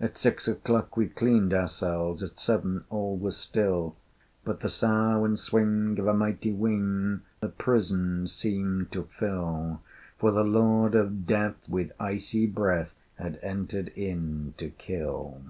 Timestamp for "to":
8.90-9.04, 14.58-14.70